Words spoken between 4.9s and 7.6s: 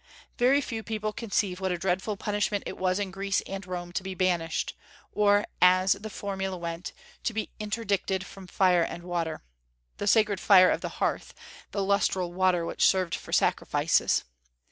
or, as the formula went, "to be